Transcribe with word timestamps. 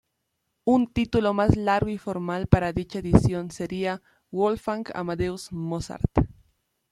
Un 0.63 0.87
título 0.91 1.31
más 1.35 1.55
largo 1.55 1.91
y 1.91 1.99
formal 1.99 2.47
para 2.47 2.73
dicha 2.73 2.97
edición 2.97 3.51
sería 3.51 4.01
"Wolfgang 4.31 4.87
Amadeus 4.95 5.51
Mozart. 5.51 6.09